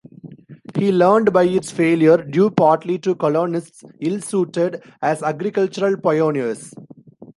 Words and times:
He 0.73 0.91
learned 0.91 1.31
by 1.31 1.43
its 1.43 1.69
failure, 1.69 2.17
due 2.17 2.49
partly 2.49 2.97
to 2.97 3.13
colonists 3.13 3.83
ill-suited 4.01 4.81
as 5.03 5.21
agricultural 5.21 5.95
pioneers. 5.95 6.73